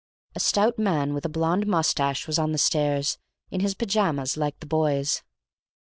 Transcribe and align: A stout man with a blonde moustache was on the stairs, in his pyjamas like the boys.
A 0.33 0.39
stout 0.39 0.79
man 0.79 1.13
with 1.13 1.25
a 1.25 1.29
blonde 1.29 1.67
moustache 1.67 2.25
was 2.25 2.39
on 2.39 2.53
the 2.53 2.57
stairs, 2.57 3.19
in 3.51 3.59
his 3.59 3.75
pyjamas 3.75 4.35
like 4.35 4.59
the 4.59 4.65
boys. 4.65 5.21